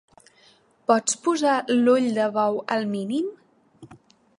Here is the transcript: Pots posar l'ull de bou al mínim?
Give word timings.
Pots 0.91 1.19
posar 1.27 1.59
l'ull 1.83 2.09
de 2.19 2.27
bou 2.39 2.61
al 2.77 2.91
mínim? 2.97 3.31